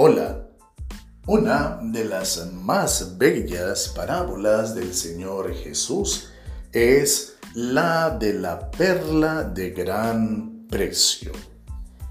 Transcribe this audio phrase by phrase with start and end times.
[0.00, 0.46] Hola.
[1.26, 6.28] Una de las más bellas parábolas del Señor Jesús
[6.70, 11.32] es la de la perla de gran precio.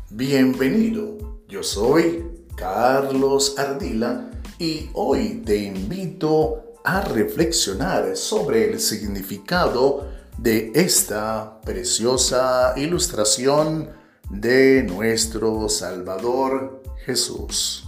[0.10, 10.74] Bienvenido, yo soy Carlos Ardila y hoy te invito a reflexionar sobre el significado de
[10.76, 13.92] esta preciosa ilustración
[14.30, 16.77] de nuestro Salvador
[17.08, 17.86] Jesús.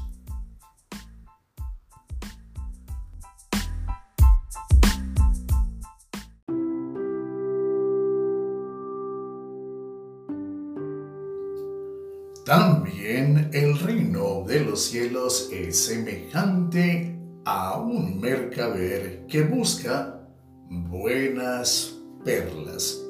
[12.45, 20.21] También el reino de los cielos es semejante a un mercader que busca
[20.69, 23.01] buenas perlas,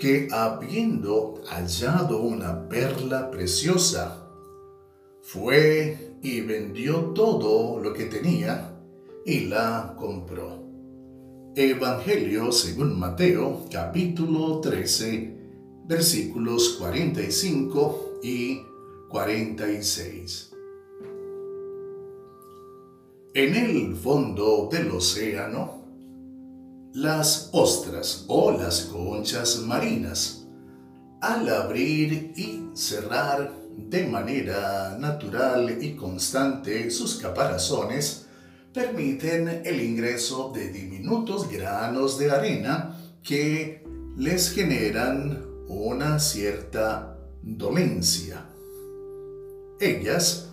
[0.00, 4.21] que habiendo hallado una perla preciosa,
[5.22, 8.76] fue y vendió todo lo que tenía
[9.24, 10.60] y la compró.
[11.54, 15.38] Evangelio según Mateo capítulo 13
[15.86, 18.62] versículos 45 y
[19.08, 20.50] 46.
[23.34, 25.82] En el fondo del océano,
[26.94, 30.46] las ostras o las conchas marinas,
[31.20, 38.26] al abrir y cerrar de manera natural y constante sus caparazones,
[38.72, 43.84] permiten el ingreso de diminutos granos de arena que
[44.16, 48.46] les generan una cierta dolencia.
[49.80, 50.48] Ellas,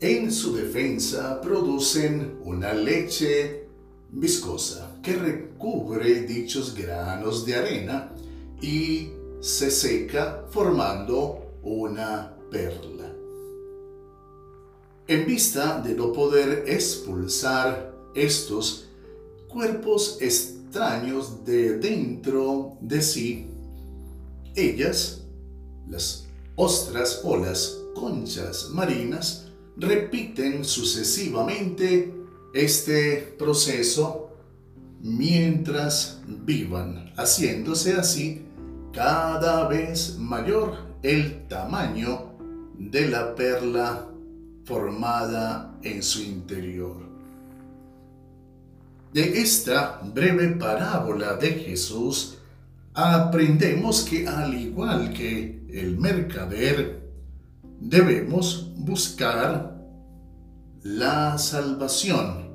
[0.00, 3.68] en su defensa, producen una leche
[4.10, 8.12] viscosa que recubre dichos granos de arena
[8.60, 12.36] y se seca formando una
[15.08, 18.86] En vista de no poder expulsar estos
[19.48, 23.46] cuerpos extraños de dentro de sí,
[24.54, 25.22] ellas,
[25.88, 26.26] las
[26.56, 32.14] ostras o las conchas marinas repiten sucesivamente
[32.54, 34.30] este proceso
[35.00, 38.46] mientras vivan, haciéndose así
[38.92, 42.31] cada vez mayor el tamaño
[42.78, 44.06] de la perla
[44.64, 46.96] formada en su interior.
[49.12, 52.38] De esta breve parábola de Jesús
[52.94, 57.02] aprendemos que al igual que el mercader
[57.80, 59.72] debemos buscar
[60.82, 62.50] la salvación,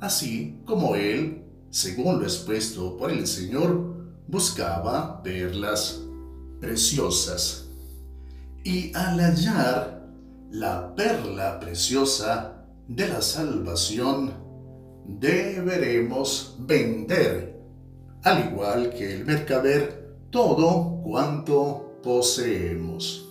[0.00, 3.96] así como él, según lo expuesto por el Señor,
[4.28, 6.00] buscaba perlas
[6.60, 7.65] preciosas.
[8.66, 10.02] Y al hallar
[10.50, 14.32] la perla preciosa de la salvación,
[15.06, 17.62] deberemos vender,
[18.24, 23.28] al igual que el mercader, todo cuanto poseemos.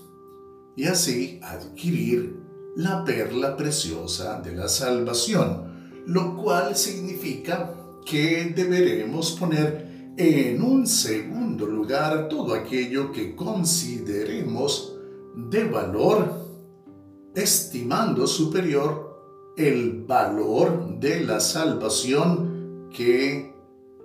[0.78, 2.40] Y así adquirir
[2.78, 7.74] la perla preciosa de la salvación, lo cual significa
[8.06, 14.95] que deberemos poner en un segundo lugar todo aquello que consideremos
[15.36, 16.32] de valor,
[17.36, 23.54] estimando superior el valor de la salvación que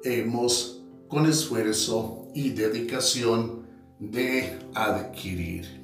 [0.05, 3.67] hemos con esfuerzo y dedicación
[3.99, 5.81] de adquirir.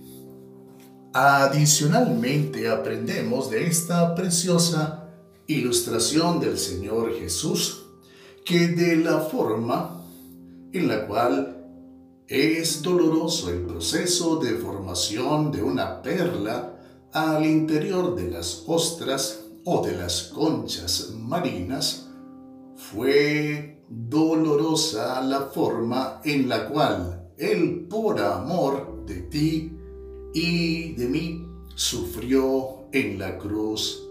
[1.12, 5.10] Adicionalmente aprendemos de esta preciosa
[5.46, 7.86] ilustración del Señor Jesús
[8.44, 10.04] que de la forma
[10.72, 11.55] en la cual
[12.28, 16.72] es doloroso el proceso de formación de una perla
[17.12, 22.08] al interior de las ostras o de las conchas marinas,
[22.74, 29.72] fue dolorosa la forma en la cual Él por amor de ti
[30.34, 34.02] y de mí sufrió en la cruz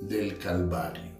[0.00, 1.12] del Calvario.